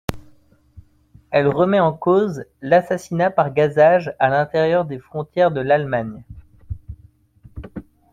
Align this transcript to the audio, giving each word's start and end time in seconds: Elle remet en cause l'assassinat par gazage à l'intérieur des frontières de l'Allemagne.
Elle 1.29 1.47
remet 1.47 1.79
en 1.79 1.93
cause 1.93 2.43
l'assassinat 2.63 3.29
par 3.29 3.53
gazage 3.53 4.15
à 4.17 4.29
l'intérieur 4.29 4.83
des 4.83 4.97
frontières 4.97 5.51
de 5.51 5.61
l'Allemagne. 5.61 6.23